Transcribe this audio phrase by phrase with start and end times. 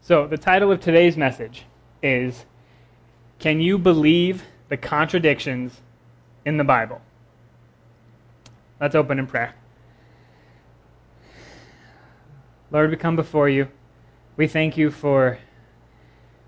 [0.00, 1.64] So, the title of today's message
[2.02, 2.46] is
[3.38, 5.80] Can You Believe the Contradictions
[6.44, 7.02] in the Bible?
[8.80, 9.54] Let's open in prayer.
[12.70, 13.68] Lord, we come before you.
[14.36, 15.38] We thank you for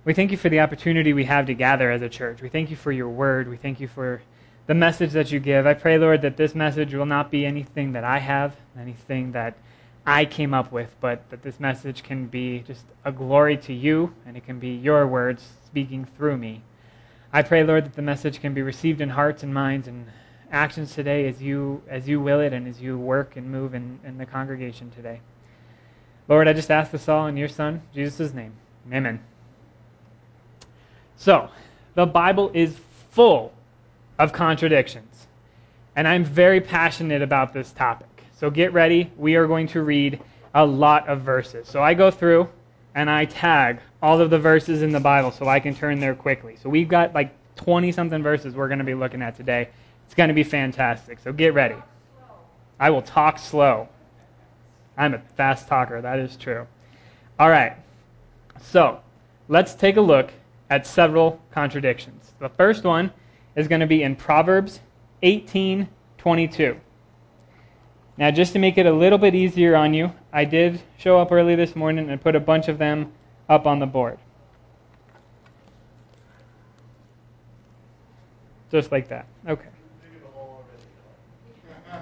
[0.04, 2.40] we thank you for the opportunity we have to gather as a church.
[2.40, 3.48] We thank you for your word.
[3.48, 4.22] We thank you for
[4.66, 5.66] the message that you give.
[5.66, 9.58] I pray, Lord, that this message will not be anything that I have, anything that
[10.06, 14.14] I came up with, but that this message can be just a glory to you
[14.26, 16.62] and it can be your words speaking through me.
[17.32, 20.06] I pray, Lord, that the message can be received in hearts and minds and
[20.50, 24.00] actions today as you as you will it and as you work and move in,
[24.04, 25.20] in the congregation today.
[26.28, 28.52] Lord, I just ask this all in your Son, Jesus' name.
[28.92, 29.20] Amen.
[31.16, 31.50] So,
[31.94, 32.76] the Bible is
[33.10, 33.52] full
[34.18, 35.26] of contradictions.
[35.96, 38.06] And I'm very passionate about this topic.
[38.40, 39.12] So get ready.
[39.18, 40.18] We are going to read
[40.54, 41.68] a lot of verses.
[41.68, 42.48] So I go through
[42.94, 46.14] and I tag all of the verses in the Bible so I can turn there
[46.14, 46.56] quickly.
[46.56, 49.68] So we've got like 20 something verses we're going to be looking at today.
[50.06, 51.18] It's going to be fantastic.
[51.18, 51.76] So get ready.
[52.78, 53.90] I will talk slow.
[54.96, 56.00] I'm a fast talker.
[56.00, 56.66] That is true.
[57.38, 57.76] All right.
[58.62, 59.02] So
[59.48, 60.32] let's take a look
[60.70, 62.32] at several contradictions.
[62.38, 63.12] The first one
[63.54, 64.80] is going to be in Proverbs
[65.22, 66.80] 18:22.
[68.20, 71.32] Now, just to make it a little bit easier on you, I did show up
[71.32, 73.12] early this morning and put a bunch of them
[73.48, 74.18] up on the board.
[78.70, 79.24] Just like that.
[79.48, 79.68] Okay.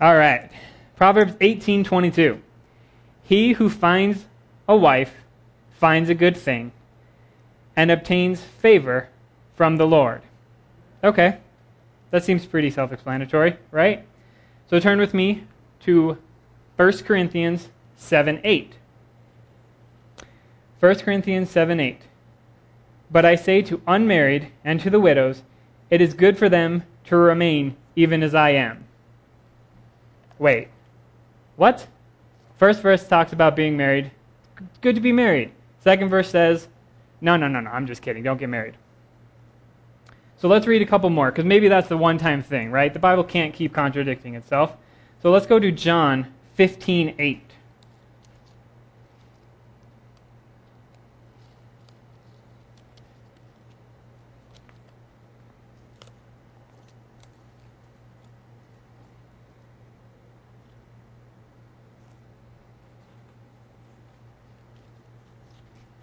[0.00, 0.50] All right.
[0.96, 2.40] Proverbs 18:22.
[3.22, 4.24] He who finds
[4.66, 5.14] a wife
[5.70, 6.72] finds a good thing
[7.76, 9.08] and obtains favor
[9.54, 10.22] from the Lord.
[11.04, 11.38] Okay.
[12.10, 14.06] That seems pretty self explanatory, right?
[14.68, 15.44] So turn with me
[15.80, 16.18] to
[16.76, 18.74] 1 Corinthians 7 8.
[20.80, 22.02] 1 Corinthians 7 8.
[23.10, 25.42] But I say to unmarried and to the widows,
[25.90, 28.84] it is good for them to remain even as I am.
[30.38, 30.68] Wait,
[31.56, 31.86] what?
[32.58, 34.10] First verse talks about being married.
[34.80, 35.52] Good to be married.
[35.80, 36.68] Second verse says,
[37.20, 38.22] no, no, no, no, I'm just kidding.
[38.22, 38.74] Don't get married.
[40.40, 42.92] So let's read a couple more, because maybe that's the one time thing, right?
[42.92, 44.76] The Bible can't keep contradicting itself.
[45.20, 47.42] So let's go to John 15 8.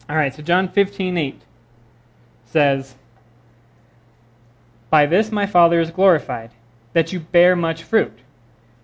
[0.07, 1.41] All right, so John 15 8
[2.45, 2.95] says,
[4.95, 6.51] by this my Father is glorified,
[6.93, 8.17] that you bear much fruit.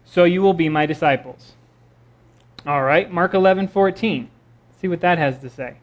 [0.03, 1.53] So you will be my disciples.
[2.67, 4.29] All right, Mark 11, 14.
[4.81, 5.77] See what that has to say.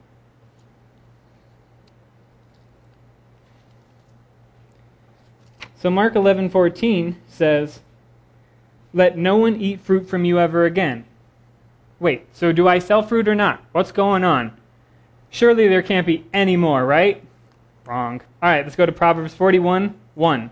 [5.77, 7.81] So Mark 11, 14 says,
[8.93, 11.07] Let no one eat fruit from you ever again.
[11.99, 13.65] Wait, so do I sell fruit or not?
[13.73, 14.55] What's going on?
[15.31, 17.25] Surely there can't be any more, right?
[17.87, 18.21] Wrong.
[18.43, 20.51] All right, let's go to Proverbs 41, 1.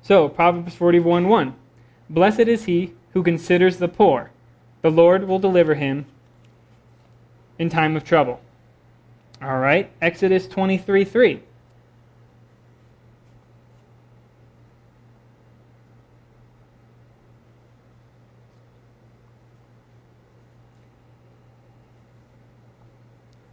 [0.00, 1.54] So, Proverbs 41 1.
[2.08, 4.30] Blessed is he who considers the poor.
[4.82, 6.06] The Lord will deliver him
[7.58, 8.40] in time of trouble.
[9.42, 11.42] All right, Exodus 23 3.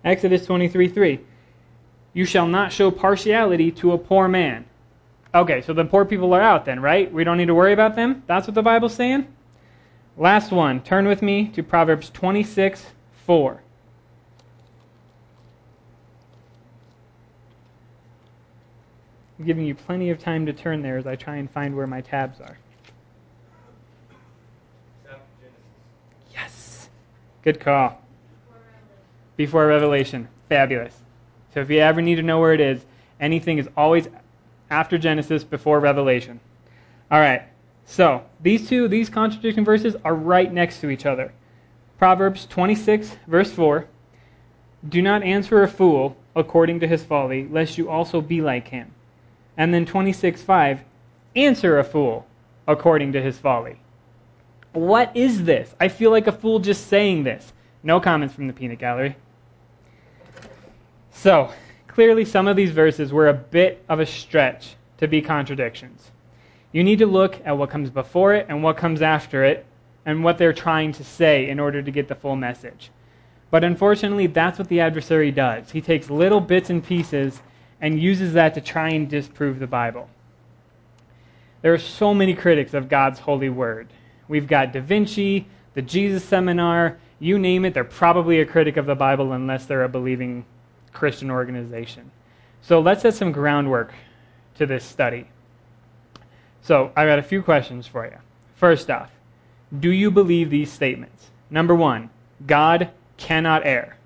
[0.06, 1.20] Exodus 23 3.
[2.18, 4.66] You shall not show partiality to a poor man.
[5.36, 7.14] Okay, so the poor people are out then, right?
[7.14, 8.24] We don't need to worry about them?
[8.26, 9.32] That's what the Bible's saying?
[10.18, 10.82] Last one.
[10.82, 12.88] Turn with me to Proverbs 26
[13.28, 13.62] 4.
[19.38, 21.86] I'm giving you plenty of time to turn there as I try and find where
[21.86, 22.58] my tabs are.
[26.34, 26.90] Yes.
[27.44, 28.02] Good call.
[29.36, 30.30] Before Revelation.
[30.50, 31.04] Fabulous.
[31.58, 32.86] So if you ever need to know where it is,
[33.20, 34.08] anything is always
[34.70, 36.40] after Genesis, before Revelation.
[37.10, 37.46] All right.
[37.84, 41.34] So these two, these contradiction verses are right next to each other.
[41.98, 43.88] Proverbs 26, verse 4
[44.88, 48.94] Do not answer a fool according to his folly, lest you also be like him.
[49.58, 50.82] And then 26, 5
[51.36, 52.28] Answer a fool
[52.68, 53.80] according to his folly.
[54.74, 55.74] What is this?
[55.80, 57.52] I feel like a fool just saying this.
[57.82, 59.16] No comments from the peanut gallery.
[61.18, 61.52] So,
[61.88, 66.12] clearly, some of these verses were a bit of a stretch to be contradictions.
[66.72, 69.66] You need to look at what comes before it and what comes after it
[70.06, 72.92] and what they're trying to say in order to get the full message.
[73.50, 75.72] But unfortunately, that's what the adversary does.
[75.72, 77.42] He takes little bits and pieces
[77.82, 80.12] and uses that to try and disprove the Bible.
[81.64, 83.88] There are so many critics of God's holy word.
[84.28, 88.86] We've got Da Vinci, the Jesus Seminar, you name it, they're probably a critic of
[88.86, 90.46] the Bible unless they're a believing
[90.98, 92.12] Christian organization.
[92.62, 93.94] So let's set some groundwork
[94.56, 95.28] to this study.
[96.62, 98.18] So I've got a few questions for you.
[98.56, 99.12] First off,
[99.80, 101.30] do you believe these statements?
[101.52, 102.10] Number one,
[102.46, 103.98] God cannot err.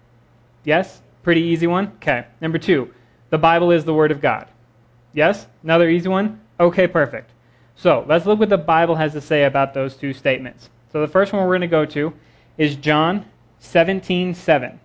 [0.66, 1.02] Yes?
[1.24, 1.94] Pretty easy one?
[1.96, 2.26] Okay.
[2.42, 2.94] Number two,
[3.30, 4.48] the Bible is the Word of God.
[5.14, 5.48] Yes?
[5.64, 6.42] Another easy one?
[6.60, 7.32] Okay, perfect.
[7.76, 10.70] So let's look what the Bible has to say about those two statements.
[10.92, 12.14] So the first one we're going to go to
[12.58, 13.26] is John
[13.60, 14.80] 17 7.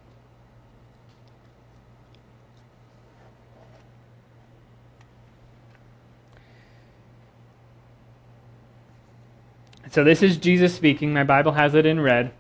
[9.97, 11.15] So this is Jesus speaking.
[11.15, 12.31] My Bible has it in red.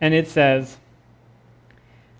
[0.00, 0.78] And it says,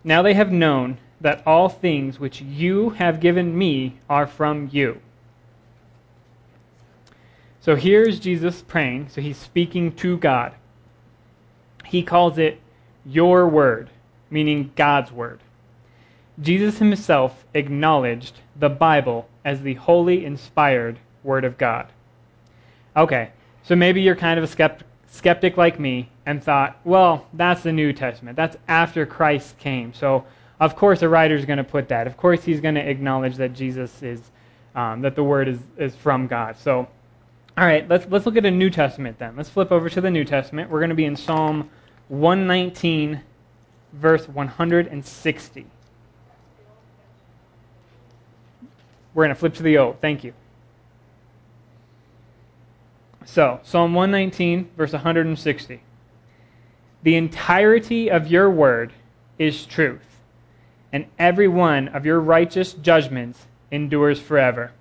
[0.05, 5.01] Now they have known that all things which you have given me are from you.
[7.61, 9.09] So here's Jesus praying.
[9.09, 10.55] So he's speaking to God.
[11.85, 12.61] He calls it
[13.05, 13.91] your word,
[14.31, 15.41] meaning God's word.
[16.41, 21.89] Jesus himself acknowledged the Bible as the holy, inspired word of God.
[22.97, 23.31] Okay,
[23.63, 27.73] so maybe you're kind of a skeptic, skeptic like me and thought, well, that's the
[27.73, 28.37] New Testament.
[28.37, 29.93] That's after Christ came.
[29.93, 30.25] So,
[30.59, 32.07] of course, a writer's going to put that.
[32.07, 34.21] Of course, he's going to acknowledge that Jesus is,
[34.75, 36.57] um, that the word is, is from God.
[36.57, 36.89] So,
[37.59, 39.37] all right, let's, let's look at a New Testament then.
[39.37, 40.71] Let's flip over to the New Testament.
[40.71, 41.69] We're going to be in Psalm
[42.09, 43.21] 119,
[43.93, 45.67] verse 160.
[49.13, 50.01] We're going to flip to the Old.
[50.01, 50.33] Thank you.
[53.31, 55.81] So, Psalm 119, verse 160.
[57.05, 58.93] The entirety of your word
[59.39, 60.21] is truth,
[60.93, 64.73] and every one of your righteous judgments endures forever.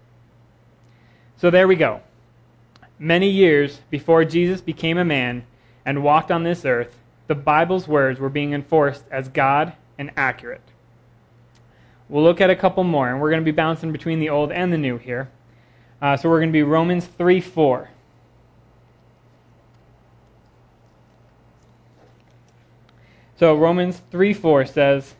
[1.38, 2.02] So there we go.
[2.98, 5.46] Many years before Jesus became a man
[5.86, 6.98] and walked on this earth,
[7.28, 10.64] the Bible's words were being enforced as God and accurate.
[12.10, 14.52] We'll look at a couple more, and we're going to be bouncing between the old
[14.52, 15.30] and the new here.
[16.02, 17.90] Uh, so we're going to be Romans 3 4.
[23.40, 25.16] So Romans 3 4 says,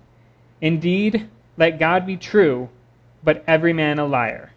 [0.60, 2.68] Indeed, let God be true,
[3.24, 4.52] but every man a liar.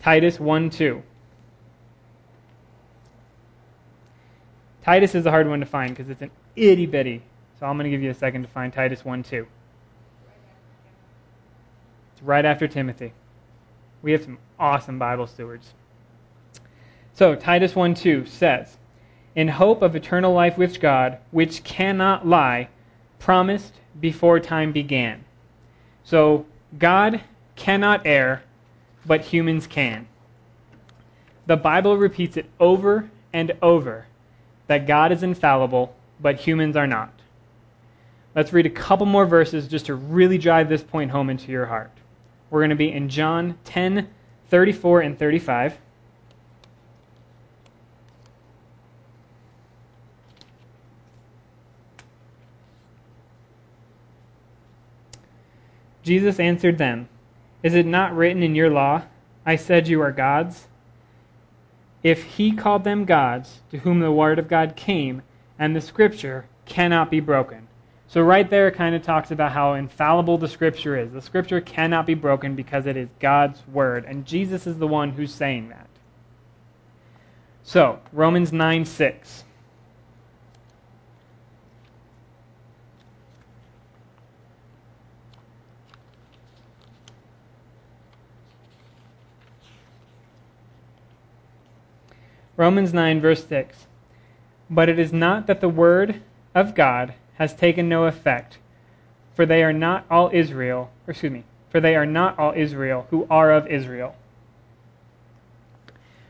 [0.00, 1.02] Titus 1 2.
[4.82, 7.22] Titus is a hard one to find because it's an itty bitty.
[7.60, 9.46] So I'm going to give you a second to find Titus 1 2.
[12.14, 13.12] It's right after Timothy.
[14.00, 15.74] We have some awesome Bible stewards.
[17.12, 18.78] So Titus 1 2 says,
[19.34, 22.68] in hope of eternal life with God, which cannot lie,
[23.18, 25.24] promised before time began.
[26.04, 26.46] So,
[26.78, 27.22] God
[27.56, 28.42] cannot err,
[29.06, 30.06] but humans can.
[31.46, 34.06] The Bible repeats it over and over
[34.66, 37.12] that God is infallible, but humans are not.
[38.34, 41.66] Let's read a couple more verses just to really drive this point home into your
[41.66, 41.90] heart.
[42.50, 44.08] We're going to be in John 10
[44.48, 45.78] 34 and 35.
[56.12, 57.08] Jesus answered them,
[57.62, 59.04] Is it not written in your law,
[59.46, 60.66] I said you are gods?
[62.02, 65.22] If he called them gods, to whom the word of God came,
[65.58, 67.66] and the scripture cannot be broken.
[68.08, 71.12] So, right there, it kind of talks about how infallible the scripture is.
[71.12, 75.12] The scripture cannot be broken because it is God's word, and Jesus is the one
[75.12, 75.88] who's saying that.
[77.62, 79.44] So, Romans 9 6.
[92.56, 93.86] Romans 9, verse 6.
[94.68, 96.22] But it is not that the word
[96.54, 98.58] of God has taken no effect,
[99.34, 103.26] for they are not all Israel, excuse me, for they are not all Israel who
[103.30, 104.14] are of Israel.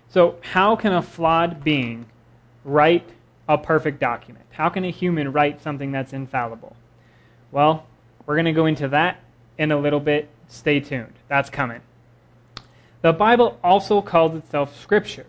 [0.08, 2.06] So, how can a flawed being
[2.64, 3.08] write
[3.48, 4.44] a perfect document?
[4.50, 6.76] How can a human write something that's infallible?
[7.50, 7.86] Well,
[8.26, 9.20] we're going to go into that
[9.58, 10.28] in a little bit.
[10.48, 11.14] Stay tuned.
[11.28, 11.80] That's coming.
[13.00, 15.26] The Bible also calls itself Scripture.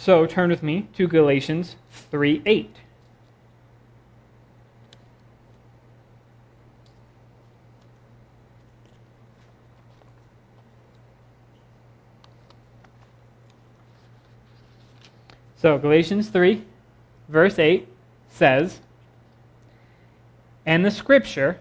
[0.00, 2.74] So turn with me to Galatians 3 8.
[15.58, 16.64] So Galatians 3,
[17.28, 17.86] verse 8
[18.30, 18.80] says,
[20.64, 21.60] And the scripture,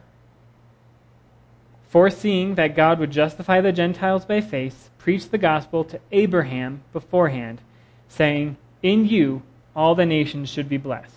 [1.89, 7.59] foreseeing that God would justify the Gentiles by faith, preached the gospel to Abraham beforehand
[8.09, 9.43] saying, In you
[9.75, 11.13] all the nations should be blessed.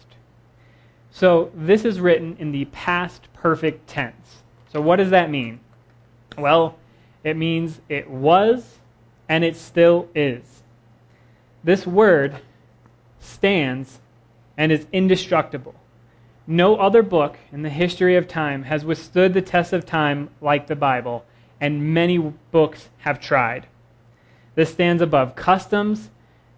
[1.11, 4.43] So, this is written in the past perfect tense.
[4.73, 5.61] So, what does that mean?
[6.39, 6.77] Well,
[7.25, 8.79] it means it was
[9.29, 10.63] and it still is.
[11.65, 12.37] This word
[13.21, 14.01] stands
[14.57, 15.75] and is indestructible.
[16.47, 20.67] No other book in the history of time has withstood the test of time like
[20.67, 21.25] the Bible,
[21.61, 22.19] and many
[22.51, 23.67] books have tried.
[24.55, 26.11] This stands above customs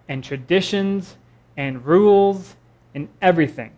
[0.08, 1.16] and traditions
[1.56, 2.56] and rules
[2.94, 3.72] and everything.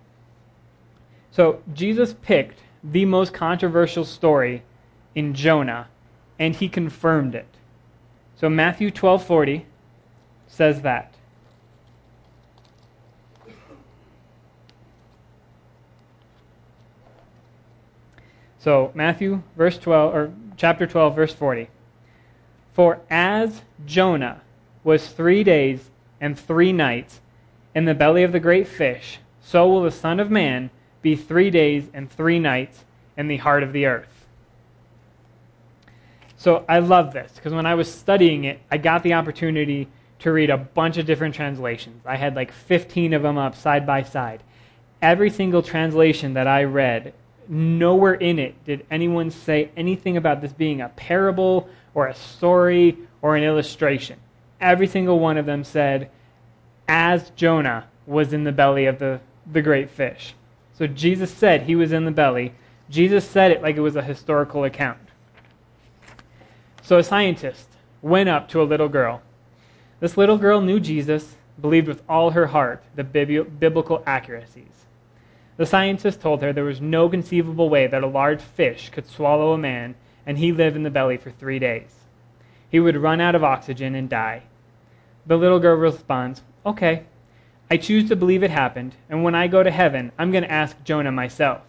[1.31, 4.63] So Jesus picked the most controversial story
[5.15, 5.89] in Jonah
[6.39, 7.47] and he confirmed it.
[8.37, 9.65] So Matthew 12:40
[10.47, 11.15] says that.
[18.59, 21.69] So Matthew verse 12 or chapter 12 verse 40.
[22.73, 24.43] For as Jonah
[24.85, 27.21] was 3 days and 3 nights
[27.75, 30.71] in the belly of the great fish, so will the son of man
[31.03, 32.85] be 3 days and 3 nights
[33.17, 34.27] in the heart of the earth.
[36.37, 39.89] So I love this because when I was studying it, I got the opportunity
[40.21, 42.03] to read a bunch of different translations.
[42.07, 44.43] I had like 15 of them up side by side.
[45.03, 47.13] Every single translation that I read
[47.49, 52.97] nowhere in it did anyone say anything about this being a parable or a story
[53.23, 54.19] or an illustration.
[54.61, 56.11] Every single one of them said,
[56.89, 59.21] as Jonah was in the belly of the,
[59.51, 60.35] the great fish.
[60.75, 62.55] So Jesus said he was in the belly.
[62.89, 64.99] Jesus said it like it was a historical account.
[66.83, 67.69] So a scientist
[68.03, 69.23] went up to a little girl.
[69.99, 74.85] This little girl knew Jesus, believed with all her heart the biblical accuracies.
[75.57, 79.53] The scientist told her there was no conceivable way that a large fish could swallow
[79.53, 79.95] a man
[80.27, 82.06] and he live in the belly for three days.
[82.71, 84.43] He would run out of oxygen and die.
[85.27, 87.05] The little girl responds, Okay,
[87.71, 90.51] I choose to believe it happened, and when I go to heaven, I'm going to
[90.51, 91.63] ask Jonah myself.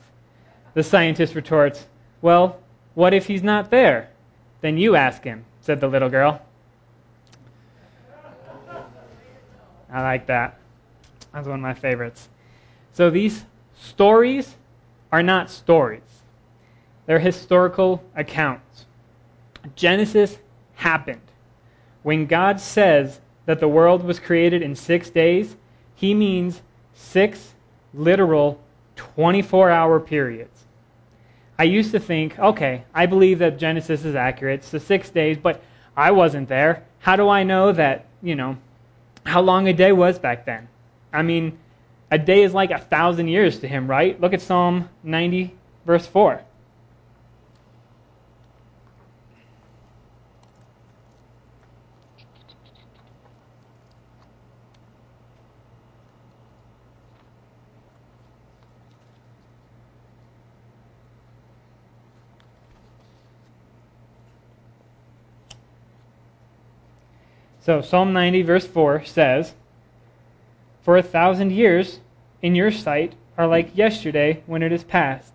[0.74, 1.86] The scientist retorts,
[2.22, 2.60] Well,
[2.94, 4.10] what if he's not there?
[4.62, 6.42] Then you ask him, said the little girl.
[9.92, 10.60] I like that.
[11.34, 12.28] That's one of my favorites.
[12.94, 13.46] So these
[13.80, 14.56] Stories
[15.12, 16.02] are not stories,
[17.06, 18.86] they're historical accounts.
[19.76, 20.38] Genesis
[20.78, 21.22] happened.
[22.04, 25.56] When God says that the world was created in six days,
[25.94, 26.62] he means
[26.94, 27.54] six
[27.94, 28.62] literal
[28.96, 30.66] 24 hour periods.
[31.60, 34.60] I used to think, okay, I believe that Genesis is accurate.
[34.60, 35.62] It's the six days, but
[35.96, 36.84] I wasn't there.
[37.00, 38.58] How do I know that, you know,
[39.26, 40.68] how long a day was back then?
[41.12, 41.58] I mean,
[42.12, 44.20] a day is like a thousand years to him, right?
[44.22, 45.56] Look at Psalm 90,
[45.86, 46.44] verse 4.
[67.68, 69.54] So, Psalm 90, verse 4 says,
[70.84, 72.00] for a thousand years
[72.42, 75.34] in your sight are like yesterday when it is past.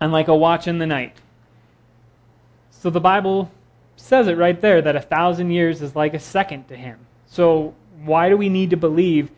[0.00, 1.16] And like a watch in the night.
[2.70, 3.50] So the Bible
[3.96, 7.00] says it right there that a thousand years is like a second to him.
[7.26, 9.32] So why do we need to believe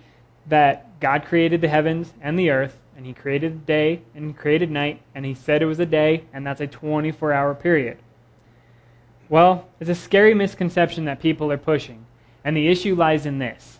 [0.47, 5.01] that God created the heavens and the earth, and he created day and created night,
[5.15, 7.97] and he said it was a day, and that's a 24 hour period?
[9.29, 12.05] Well, it's a scary misconception that people are pushing,
[12.43, 13.79] and the issue lies in this.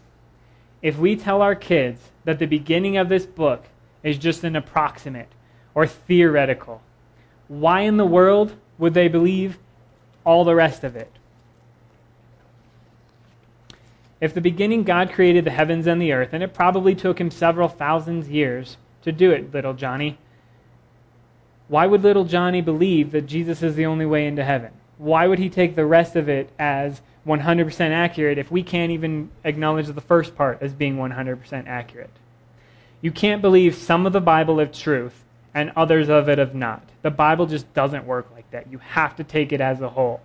[0.83, 3.65] If we tell our kids that the beginning of this book
[4.05, 5.33] is just an approximate
[5.75, 6.81] or theoretical,
[7.49, 9.59] why in the world would they believe
[10.25, 11.11] all the rest of it?
[14.21, 17.33] If the beginning God created the heavens and the earth, and it probably took him
[17.33, 18.77] several thousand years
[19.09, 20.19] to do it, little Johnny,
[21.67, 24.73] why would little Johnny believe that Jesus is the only way into heaven?
[24.99, 29.31] why would he take the rest of it as 100% accurate if we can't even
[29.45, 32.11] acknowledge the first part as being 100% accurate?
[33.01, 35.25] You can't believe some of the Bible of truth
[35.55, 36.83] and others of it of not.
[37.03, 38.71] The Bible just doesn't work like that.
[38.71, 40.21] You have to take it as a whole.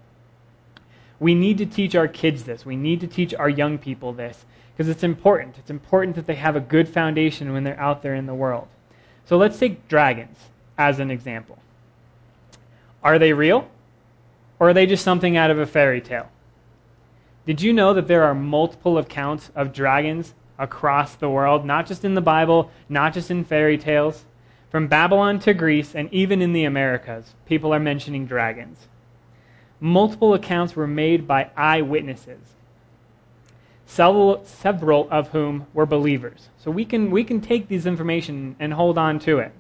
[1.20, 2.66] We need to teach our kids this.
[2.66, 4.44] We need to teach our young people this
[4.76, 5.58] because it's important.
[5.60, 8.68] It's important that they have a good foundation when they're out there in the world.
[9.26, 10.38] So let's take dragons
[10.78, 11.58] as an example.
[13.04, 13.70] Are they real?
[14.60, 16.30] Or are they just something out of a fairy tale?
[17.46, 22.06] Did you know that there are multiple accounts of dragons across the world, not just
[22.06, 24.24] in the Bible, not just in fairy tales?
[24.70, 28.88] From Babylon to Greece, and even in the Americas, people are mentioning dragons.
[29.80, 32.56] Multiple accounts were made by eyewitnesses,
[33.94, 36.50] several, several of whom were believers.
[36.58, 39.52] So we can, we can take these information and hold on to it.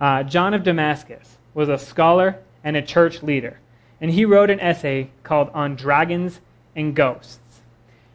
[0.00, 3.58] Uh, John of Damascus was a scholar and a church leader,
[4.00, 6.40] and he wrote an essay called On Dragons
[6.76, 7.62] and Ghosts.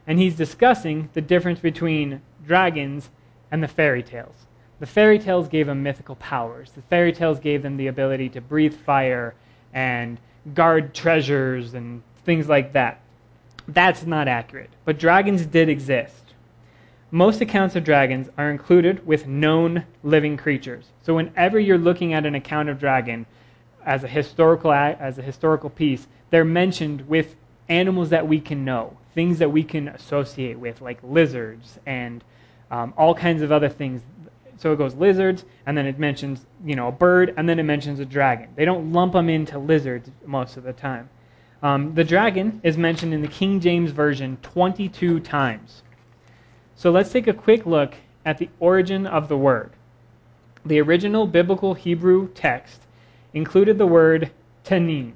[0.07, 3.09] And he's discussing the difference between dragons
[3.51, 4.35] and the fairy tales.
[4.79, 6.71] The fairy tales gave them mythical powers.
[6.71, 9.35] The fairy tales gave them the ability to breathe fire
[9.73, 10.19] and
[10.53, 13.01] guard treasures and things like that.
[13.67, 14.69] That's not accurate.
[14.83, 16.33] But dragons did exist.
[17.11, 20.85] Most accounts of dragons are included with known living creatures.
[21.01, 23.25] So whenever you're looking at an account of dragon
[23.85, 27.35] as a historical as a historical piece, they're mentioned with
[27.69, 32.23] animals that we can know, things that we can associate with, like lizards and
[32.71, 34.01] um, all kinds of other things
[34.57, 37.63] so it goes lizards, and then it mentions, you know, a bird, and then it
[37.63, 38.49] mentions a dragon.
[38.55, 41.09] They don't lump them into lizards most of the time.
[41.63, 45.83] Um, the dragon is mentioned in the King James Version 22 times.
[46.75, 47.95] So let's take a quick look
[48.25, 49.71] at the origin of the word.
[50.65, 52.81] The original biblical Hebrew text
[53.33, 54.31] included the word
[54.63, 55.13] tanin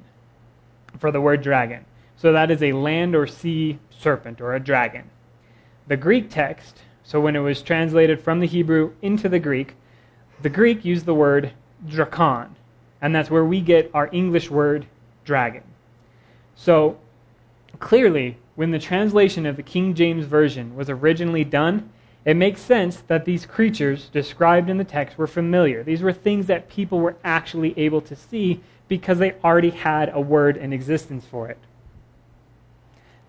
[0.98, 1.86] for the word dragon.
[2.16, 5.10] So that is a land or sea serpent or a dragon.
[5.88, 9.74] The Greek text so when it was translated from the Hebrew into the Greek,
[10.44, 11.54] the Greek used the word
[11.88, 12.50] drakon,
[13.02, 14.86] and that's where we get our English word
[15.26, 15.64] dragon.
[16.60, 16.98] So
[17.80, 21.90] clearly, when the translation of the King James Version was originally done,
[22.26, 25.84] it makes sense that these creatures described in the text were familiar.
[25.84, 30.20] These were things that people were actually able to see because they already had a
[30.20, 31.58] word in existence for it.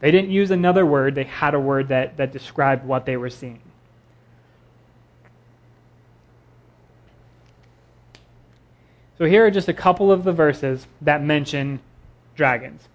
[0.00, 3.30] They didn't use another word, they had a word that, that described what they were
[3.30, 3.60] seeing.
[9.18, 11.78] So here are just a couple of the verses that mention
[12.34, 12.88] dragons.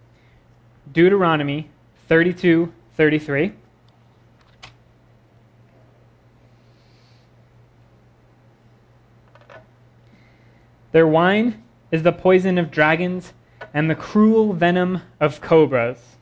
[0.92, 1.70] Deuteronomy
[2.08, 3.54] 32 33.
[10.92, 13.34] Their wine is the poison of dragons
[13.74, 16.16] and the cruel venom of cobras.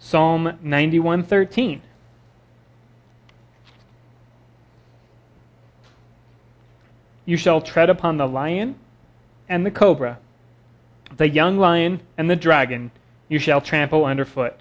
[0.00, 1.80] Psalm 91:13.
[7.24, 8.74] You shall tread upon the lion
[9.48, 10.18] and the cobra,
[11.16, 12.90] the young lion and the dragon
[13.30, 14.60] you shall trample underfoot.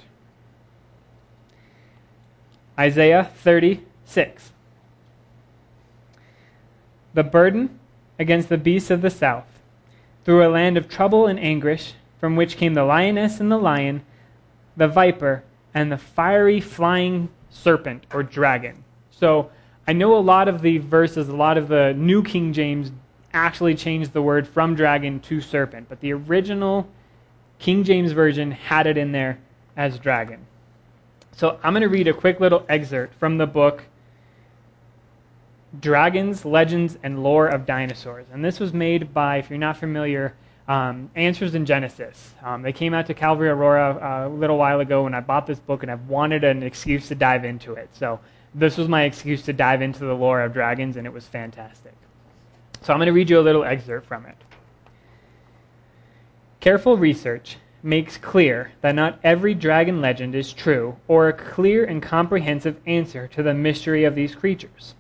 [2.78, 4.54] Isaiah 36.
[7.14, 7.80] The burden
[8.18, 9.60] against the beasts of the south,
[10.24, 14.04] through a land of trouble and anguish, from which came the lioness and the lion,
[14.78, 18.84] the viper, and the fiery flying serpent or dragon.
[19.10, 19.50] So
[19.88, 22.92] I know a lot of the verses, a lot of the New King James
[23.34, 26.88] actually changed the word from dragon to serpent, but the original
[27.60, 29.38] King James Version had it in there
[29.78, 30.46] as dragon.
[31.34, 33.84] So I'm going to read a quick little excerpt from the book
[35.80, 38.26] Dragons, Legends, and Lore of Dinosaurs.
[38.34, 40.34] And this was made by, if you're not familiar,
[40.68, 42.34] um, Answers in Genesis.
[42.44, 45.48] Um, they came out to Calvary Aurora uh, a little while ago, and I bought
[45.48, 47.90] this book, and I've wanted an excuse to dive into it.
[47.94, 48.20] So
[48.56, 51.94] this was my excuse to dive into the lore of dragons, and it was fantastic.
[52.82, 54.36] So I'm going to read you a little excerpt from it.
[56.60, 62.04] Careful research makes clear that not every dragon legend is true or a clear and
[62.04, 64.94] comprehensive answer to the mystery of these creatures.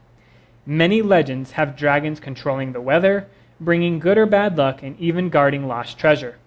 [0.65, 3.27] Many legends have dragons controlling the weather,
[3.59, 6.37] bringing good or bad luck, and even guarding lost treasure,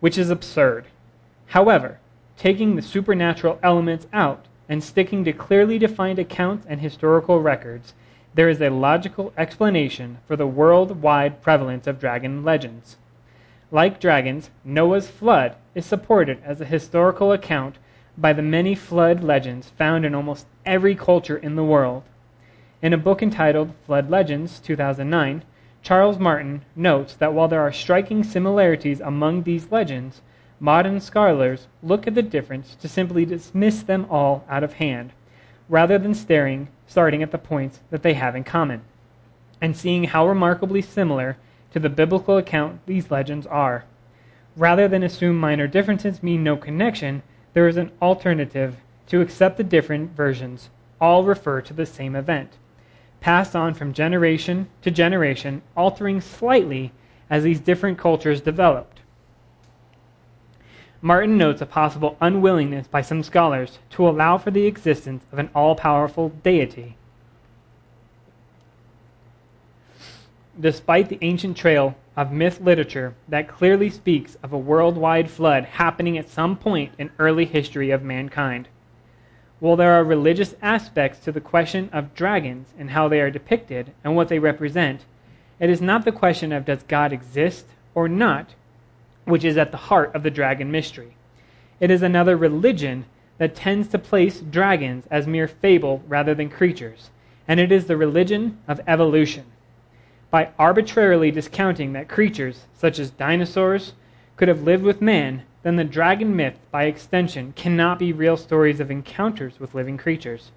[0.00, 0.86] which is absurd.
[1.46, 2.00] However,
[2.36, 7.94] taking the supernatural elements out, and sticking to clearly defined accounts and historical records,
[8.34, 12.96] there is a logical explanation for the worldwide prevalence of dragon legends.
[13.72, 17.76] Like dragons, Noah's flood is supported as a historical account
[18.18, 22.02] by the many flood legends found in almost every culture in the world.
[22.82, 25.44] In a book entitled Flood Legends 2009,
[25.82, 30.20] Charles Martin notes that while there are striking similarities among these legends,
[30.58, 35.12] modern scholars look at the difference to simply dismiss them all out of hand,
[35.68, 38.82] rather than staring, starting at the points that they have in common,
[39.60, 41.36] and seeing how remarkably similar
[41.72, 43.84] to the biblical account these legends are.
[44.56, 49.64] Rather than assume minor differences mean no connection, there is an alternative to accept the
[49.64, 52.58] different versions all refer to the same event,
[53.20, 56.92] passed on from generation to generation, altering slightly
[57.30, 59.00] as these different cultures developed.
[61.02, 65.48] Martin notes a possible unwillingness by some scholars to allow for the existence of an
[65.54, 66.96] all powerful deity.
[70.60, 76.18] Despite the ancient trail of myth literature that clearly speaks of a worldwide flood happening
[76.18, 78.68] at some point in early history of mankind.
[79.58, 83.92] While there are religious aspects to the question of dragons and how they are depicted
[84.04, 85.06] and what they represent,
[85.58, 88.54] it is not the question of does God exist or not
[89.24, 91.16] which is at the heart of the dragon mystery.
[91.78, 93.06] It is another religion
[93.38, 97.08] that tends to place dragons as mere fable rather than creatures,
[97.48, 99.44] and it is the religion of evolution
[100.30, 103.94] by arbitrarily discounting that creatures, such as dinosaurs,
[104.36, 108.80] could have lived with man, then the dragon myth, by extension, cannot be real stories
[108.80, 110.52] of encounters with living creatures.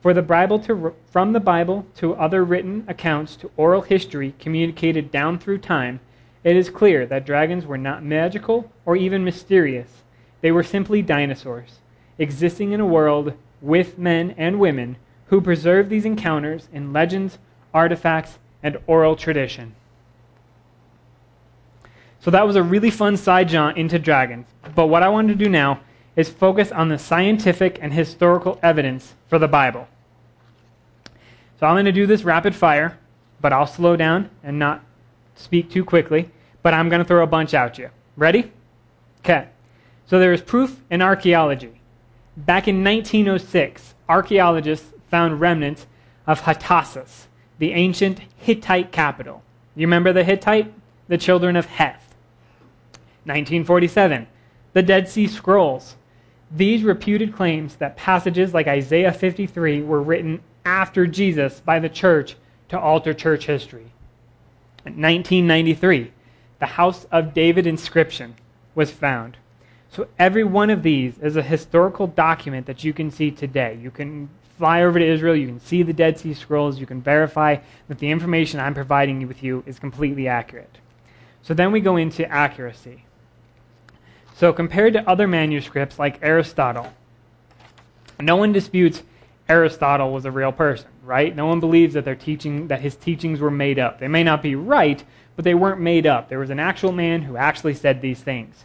[0.00, 5.10] For the Bible to, from the Bible to other written accounts to oral history communicated
[5.10, 6.00] down through time,
[6.44, 10.02] it is clear that dragons were not magical or even mysterious.
[10.40, 11.80] They were simply dinosaurs,
[12.18, 17.38] existing in a world with men and women who preserved these encounters in legends,
[17.74, 19.74] artifacts, and oral tradition.
[22.20, 24.46] So that was a really fun side jaunt into dragons.
[24.74, 25.80] But what I want to do now
[26.16, 29.86] is focus on the scientific and historical evidence for the Bible.
[31.60, 32.98] So I'm going to do this rapid fire,
[33.40, 34.84] but I'll slow down and not
[35.36, 36.30] speak too quickly.
[36.62, 37.90] But I'm going to throw a bunch out you.
[38.16, 38.50] Ready?
[39.20, 39.48] Okay.
[40.06, 41.80] So there is proof in archaeology.
[42.36, 45.86] Back in 1906, archaeologists found remnants
[46.26, 47.26] of Hattusas,
[47.58, 49.42] the ancient Hittite capital.
[49.74, 50.72] You remember the Hittite?
[51.08, 52.14] The children of Heth.
[53.24, 54.26] 1947,
[54.72, 55.96] the Dead Sea Scrolls.
[56.50, 62.36] These reputed claims that passages like Isaiah 53 were written after Jesus by the church
[62.70, 63.92] to alter church history.
[64.84, 66.12] 1993,
[66.58, 68.34] the House of David inscription
[68.74, 69.36] was found.
[69.90, 73.78] So every one of these is a historical document that you can see today.
[73.80, 77.00] You can fly over to Israel, you can see the Dead Sea Scrolls, you can
[77.00, 80.78] verify that the information I'm providing you with you is completely accurate.
[81.42, 83.04] So then we go into accuracy.
[84.34, 86.92] So compared to other manuscripts like Aristotle,
[88.20, 89.02] no one disputes
[89.48, 91.34] Aristotle was a real person, right?
[91.34, 93.98] No one believes that their teaching that his teachings were made up.
[93.98, 95.02] They may not be right,
[95.36, 96.28] but they weren't made up.
[96.28, 98.64] There was an actual man who actually said these things.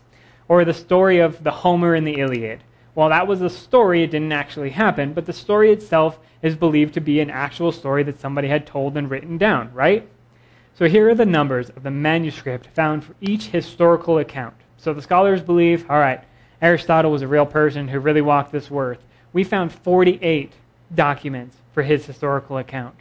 [0.49, 2.61] Or the story of the Homer and the Iliad.
[2.93, 6.93] While that was a story, it didn't actually happen, but the story itself is believed
[6.93, 10.07] to be an actual story that somebody had told and written down, right?
[10.75, 14.55] So here are the numbers of the manuscript found for each historical account.
[14.77, 16.23] So the scholars believe, all right,
[16.61, 19.03] Aristotle was a real person who really walked this earth.
[19.31, 20.53] We found 48
[20.93, 22.95] documents for his historical account.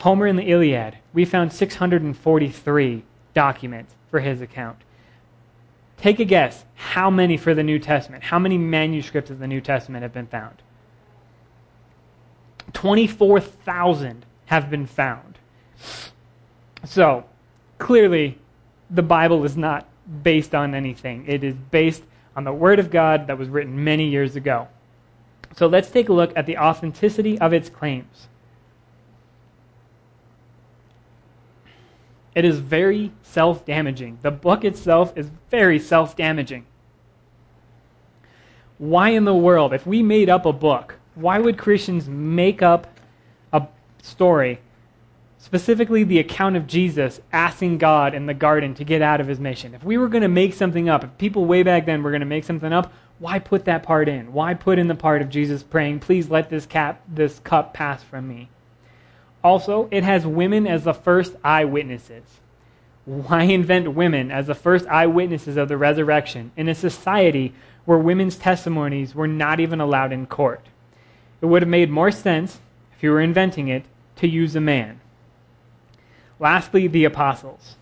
[0.00, 4.78] Homer in the Iliad, we found 643 documents for his account.
[5.98, 8.22] Take a guess how many for the New Testament?
[8.24, 10.62] How many manuscripts of the New Testament have been found?
[12.72, 15.38] 24,000 have been found.
[16.84, 17.24] So,
[17.78, 18.38] clearly,
[18.90, 19.86] the Bible is not
[20.22, 21.24] based on anything.
[21.26, 22.04] It is based
[22.36, 24.68] on the Word of God that was written many years ago.
[25.56, 28.28] So, let's take a look at the authenticity of its claims.
[32.38, 34.20] It is very self damaging.
[34.22, 36.66] The book itself is very self damaging.
[38.78, 42.86] Why in the world, if we made up a book, why would Christians make up
[43.52, 43.66] a
[44.00, 44.60] story,
[45.38, 49.40] specifically the account of Jesus asking God in the garden to get out of his
[49.40, 49.74] mission?
[49.74, 52.20] If we were going to make something up, if people way back then were going
[52.20, 54.32] to make something up, why put that part in?
[54.32, 58.04] Why put in the part of Jesus praying, "Please let this cap this cup pass
[58.04, 58.48] from me"?
[59.48, 62.22] Also, it has women as the first eyewitnesses.
[63.06, 67.54] Why invent women as the first eyewitnesses of the resurrection in a society
[67.86, 70.66] where women's testimonies were not even allowed in court?
[71.40, 72.60] It would have made more sense,
[72.94, 75.00] if you were inventing it, to use a man.
[76.38, 77.76] Lastly, the apostles.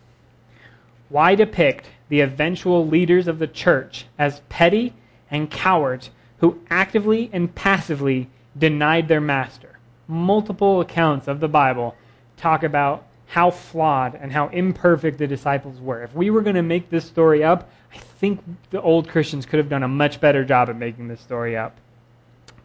[1.09, 4.92] Why depict the eventual leaders of the church as petty
[5.33, 9.65] and cowards who actively and passively denied their master?
[10.09, 11.95] Multiple accounts of the Bible
[12.37, 16.03] talk about how flawed and how imperfect the disciples were.
[16.03, 18.40] If we were going to make this story up, I think
[18.71, 21.77] the old Christians could have done a much better job at making this story up.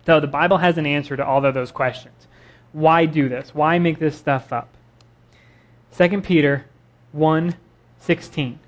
[0.06, 2.28] So the Bible has an answer to all of those questions.
[2.74, 3.54] Why do this?
[3.54, 4.70] Why make this stuff up?
[5.98, 6.66] 2 Peter
[7.12, 7.56] 1
[8.00, 8.60] 16.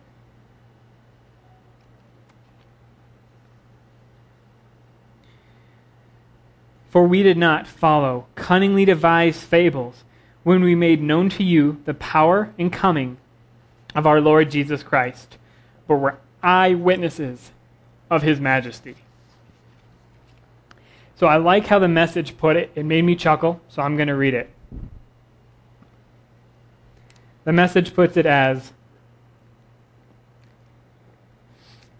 [6.93, 10.03] For we did not follow cunningly devised fables
[10.43, 13.17] when we made known to you the power and coming
[13.95, 15.39] of our Lord Jesus Christ,
[15.87, 17.49] but were eyewitnesses
[18.11, 18.93] of his majesty.
[21.15, 22.71] So I like how the message put it.
[22.75, 24.51] It made me chuckle, so I'm going to read it.
[27.43, 28.71] The message puts it as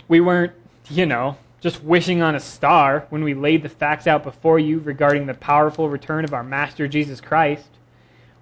[0.07, 0.53] We weren't,
[0.87, 4.79] you know, just wishing on a star when we laid the facts out before you
[4.79, 7.69] regarding the powerful return of our Master Jesus Christ.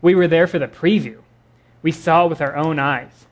[0.01, 1.19] We were there for the preview.
[1.83, 3.27] We saw it with our own eyes.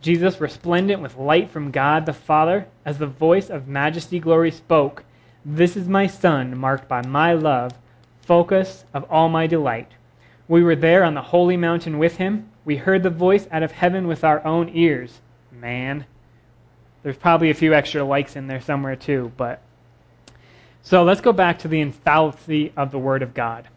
[0.00, 5.04] Jesus, resplendent with light from God the Father, as the voice of majesty glory spoke,
[5.44, 7.74] This is my Son, marked by my love,
[8.22, 9.92] focus of all my delight.
[10.48, 12.50] We were there on the holy mountain with him.
[12.64, 15.20] We heard the voice out of heaven with our own ears.
[15.52, 16.06] Man.
[17.02, 19.62] There's probably a few extra likes in there somewhere too, but.
[20.82, 23.68] So let's go back to the infallibility of the Word of God.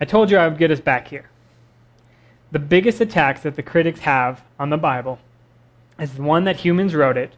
[0.00, 1.28] I told you I would get us back here
[2.50, 5.18] the biggest attacks that the critics have on the Bible
[5.98, 7.32] is the one that humans wrote it,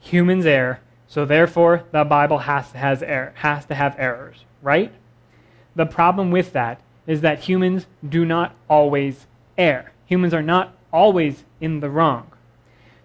[0.00, 4.92] humans err, so therefore the Bible has to, has, error, has to have errors, right?
[5.76, 9.26] The problem with that is that humans do not always
[9.58, 9.92] err.
[10.06, 12.30] Humans are not always in the wrong.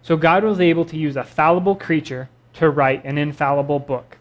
[0.01, 4.17] So God was able to use a fallible creature to write an infallible book.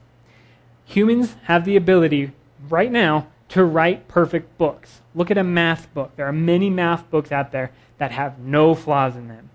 [0.87, 2.33] Humans have the ability
[2.69, 5.01] right now to write perfect books.
[5.15, 6.15] Look at a math book.
[6.17, 9.51] There are many math books out there that have no flaws in them.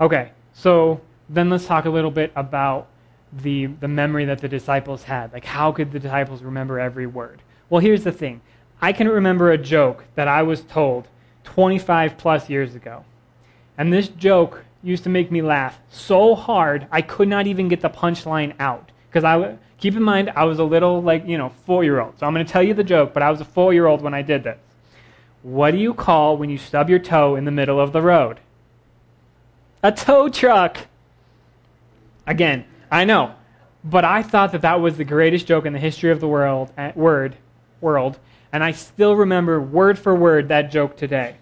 [0.00, 2.88] Okay, so then let's talk a little bit about
[3.32, 5.32] the, the memory that the disciples had.
[5.32, 7.42] Like, how could the disciples remember every word?
[7.68, 8.40] Well, here's the thing
[8.80, 11.08] I can remember a joke that I was told
[11.44, 13.04] 25 plus years ago.
[13.76, 17.80] And this joke used to make me laugh so hard I could not even get
[17.80, 18.90] the punchline out.
[19.08, 22.18] Because I, Keep in mind, I was a little, like, you know, four year old.
[22.18, 24.02] So I'm going to tell you the joke, but I was a four year old
[24.02, 24.58] when I did this.
[25.42, 28.40] What do you call when you stub your toe in the middle of the road?
[29.82, 30.78] A tow truck.
[32.26, 33.34] Again, I know,
[33.84, 36.72] but I thought that that was the greatest joke in the history of the world,
[36.76, 37.36] uh, word,
[37.80, 38.18] world,
[38.52, 41.36] and I still remember word for word that joke today.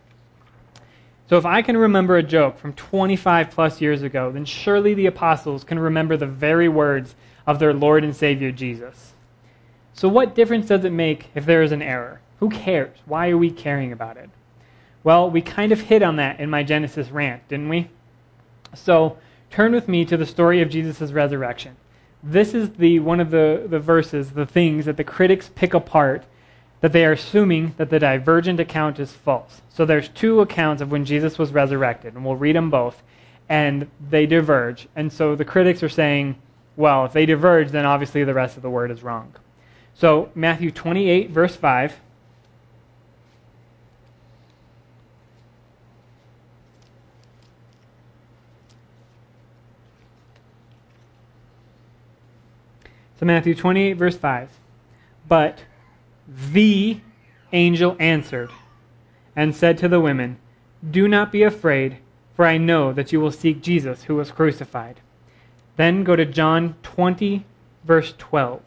[1.29, 5.07] So if I can remember a joke from 25 plus years ago, then surely the
[5.07, 9.13] apostles can remember the very words of their Lord and Savior Jesus.
[9.93, 12.21] So, what difference does it make if there is an error?
[12.39, 12.99] Who cares?
[13.07, 14.31] Why are we caring about it?
[15.03, 17.89] Well, we kind of hit on that in my Genesis rant, didn't we?
[18.75, 19.17] So,
[19.51, 21.77] turn with me to the story of Jesus' resurrection.
[22.23, 26.25] This is the one of the, the verses, the things that the critics pick apart
[26.87, 29.61] that they are assuming that the divergent account is false.
[29.71, 33.03] So there's two accounts of when Jesus was resurrected, and we'll read them both,
[33.49, 34.87] and they diverge.
[34.95, 36.37] And so the critics are saying
[36.77, 39.35] well, if they diverge, then obviously the rest of the word is wrong.
[39.95, 41.99] So, Matthew 28, verse 5.
[53.19, 54.51] So, Matthew 28, verse 5.
[55.29, 55.59] But
[56.27, 57.01] the
[57.53, 58.51] angel answered
[59.35, 60.39] and said to the women,
[60.89, 61.99] Do not be afraid,
[62.35, 65.01] for I know that you will seek Jesus who was crucified.
[65.77, 67.45] Then go to John 20,
[67.85, 68.63] verse 12.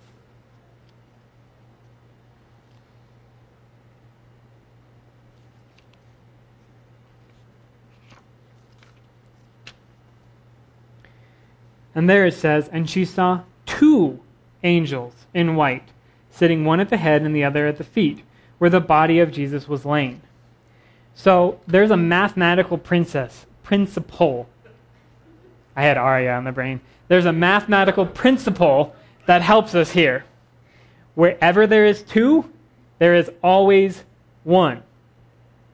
[11.95, 14.21] And there it says, And she saw two
[14.63, 15.89] angels in white,
[16.39, 18.23] sitting one at the head and the other at the feet,
[18.57, 20.21] where the body of Jesus was laying.
[21.13, 24.49] So there's a mathematical princess, principle.
[25.75, 30.23] I had Aria on the brain there's a mathematical principle that helps us here.
[31.15, 32.49] Wherever there is two,
[32.99, 34.03] there is always
[34.43, 34.83] one.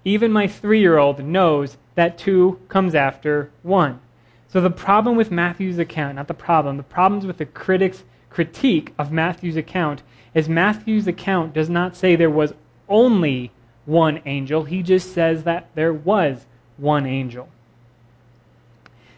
[0.04, 4.00] Even my three year old knows that two comes after one.
[4.48, 8.94] So the problem with Matthew's account, not the problem, the problems with the critics' critique
[8.98, 10.02] of Matthew's account
[10.36, 12.54] is Matthew's account does not say there was
[12.88, 13.52] only
[13.86, 16.46] one angel, he just says that there was
[16.78, 17.48] one angel.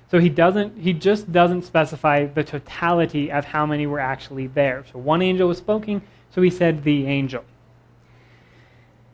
[0.10, 4.86] So he doesn't he just doesn't specify the totality of how many were actually there.
[4.92, 7.44] So one angel was speaking, so he said the angel.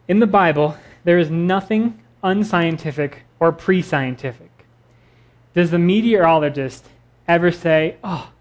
[0.07, 4.51] In the Bible, there is nothing unscientific or pre-scientific.
[5.55, 6.87] Does the meteorologist
[7.27, 8.31] ever say, "Oh,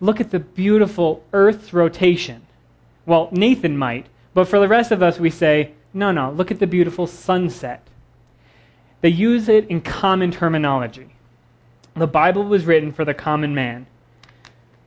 [0.00, 2.45] look at the beautiful Earth's rotation"?
[3.06, 6.58] Well, Nathan might, but for the rest of us we say, "No, no, look at
[6.58, 7.82] the beautiful sunset."
[9.00, 11.10] They use it in common terminology.
[11.94, 13.86] The Bible was written for the common man.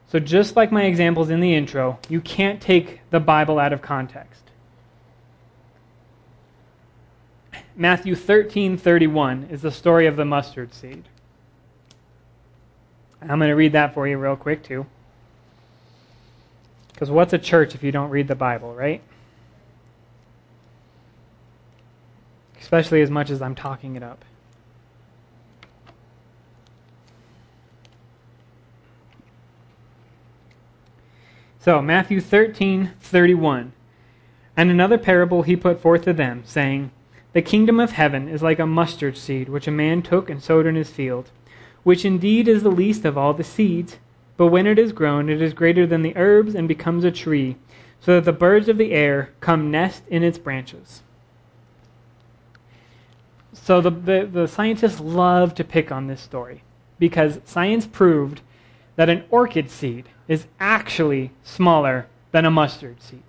[0.07, 3.81] So, just like my examples in the intro, you can't take the Bible out of
[3.81, 4.43] context.
[7.75, 11.03] Matthew 13:31 is the story of the mustard seed.
[13.21, 14.85] I'm going to read that for you real quick, too.
[16.99, 19.01] Because what's a church if you don't read the Bible, right?
[22.59, 24.25] Especially as much as I'm talking it up.
[31.57, 33.71] So, Matthew 13, 31.
[34.57, 36.91] And another parable he put forth to them, saying,
[37.31, 40.65] The kingdom of heaven is like a mustard seed, which a man took and sowed
[40.65, 41.29] in his field,
[41.83, 43.99] which indeed is the least of all the seeds
[44.39, 47.57] but when it is grown, it is greater than the herbs and becomes a tree,
[47.99, 51.01] so that the birds of the air come nest in its branches.
[53.51, 56.63] So the, the, the scientists love to pick on this story
[56.97, 58.39] because science proved
[58.95, 63.23] that an orchid seed is actually smaller than a mustard seed.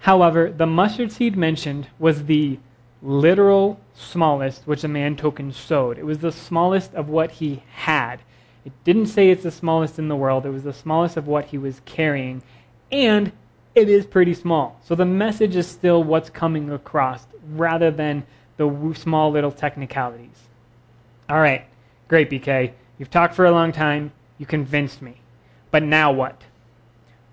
[0.00, 2.58] However, the mustard seed mentioned was the
[3.00, 5.96] literal smallest which a man took and sowed.
[5.96, 8.20] It was the smallest of what he had.
[8.64, 11.46] It didn't say it's the smallest in the world, it was the smallest of what
[11.46, 12.42] he was carrying.
[12.90, 13.32] And
[13.74, 14.80] it is pretty small.
[14.84, 18.24] So the message is still what's coming across rather than
[18.56, 20.48] the small little technicalities.
[21.28, 21.66] All right,
[22.08, 22.72] great, BK.
[22.98, 24.12] You've talked for a long time.
[24.38, 25.16] You convinced me.
[25.70, 26.42] But now what?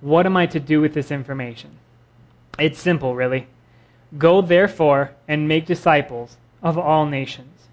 [0.01, 1.77] What am I to do with this information?
[2.57, 3.47] It's simple, really.
[4.17, 7.67] Go, therefore, and make disciples of all nations.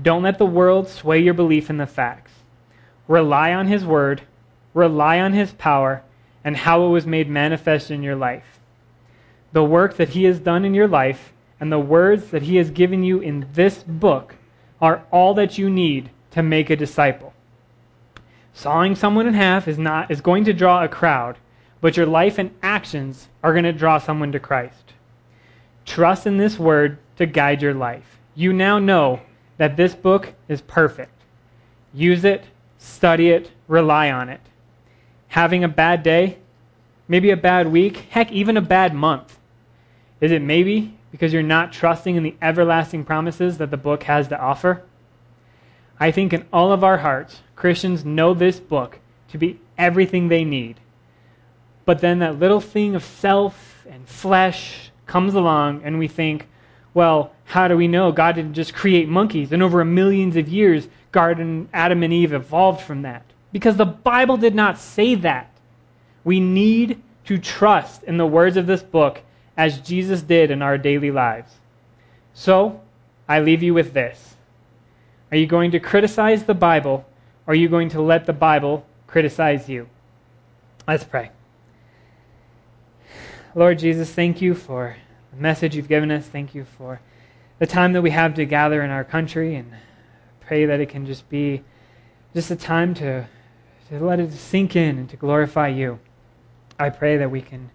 [0.00, 2.32] Don't let the world sway your belief in the facts.
[3.10, 4.22] Rely on His Word,
[4.72, 6.04] rely on His power,
[6.44, 8.60] and how it was made manifest in your life.
[9.50, 12.70] The work that He has done in your life and the words that He has
[12.70, 14.36] given you in this book
[14.80, 17.34] are all that you need to make a disciple.
[18.54, 21.36] Sawing someone in half is, not, is going to draw a crowd,
[21.80, 24.92] but your life and actions are going to draw someone to Christ.
[25.84, 28.20] Trust in this word to guide your life.
[28.36, 29.22] You now know
[29.56, 31.10] that this book is perfect.
[31.92, 32.44] Use it
[32.80, 34.40] study it, rely on it.
[35.28, 36.38] Having a bad day,
[37.06, 39.38] maybe a bad week, heck, even a bad month.
[40.20, 44.28] Is it maybe because you're not trusting in the everlasting promises that the book has
[44.28, 44.82] to offer?
[46.00, 50.44] I think in all of our hearts, Christians know this book to be everything they
[50.44, 50.80] need.
[51.84, 56.48] But then that little thing of self and flesh comes along, and we think,
[56.94, 60.88] well, how do we know God didn't just create monkeys and over millions of years
[61.12, 63.24] garden Adam and Eve evolved from that?
[63.52, 65.50] Because the Bible did not say that.
[66.24, 69.22] We need to trust in the words of this book
[69.56, 71.52] as Jesus did in our daily lives.
[72.34, 72.80] So,
[73.28, 74.36] I leave you with this.
[75.30, 77.04] Are you going to criticize the Bible
[77.46, 79.88] or are you going to let the Bible criticize you?
[80.86, 81.30] Let's pray.
[83.54, 84.96] Lord Jesus, thank you for
[85.30, 86.26] the message you've given us.
[86.26, 87.00] Thank you for
[87.58, 89.72] the time that we have to gather in our country and
[90.40, 91.62] pray that it can just be
[92.34, 93.26] just a time to,
[93.88, 95.98] to let it sink in and to glorify you.
[96.78, 97.70] I pray that we can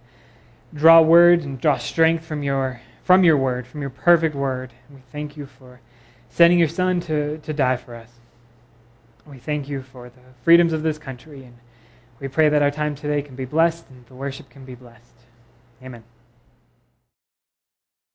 [0.74, 4.72] draw words and draw strength from your from your word, from your perfect word.
[4.90, 5.80] We thank you for
[6.28, 8.10] sending your son to, to die for us.
[9.24, 11.56] We thank you for the freedoms of this country and
[12.18, 15.14] we pray that our time today can be blessed and the worship can be blessed.
[15.82, 16.02] Amen.